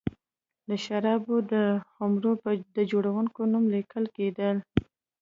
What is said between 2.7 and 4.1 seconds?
د جوړوونکي نوم لیکل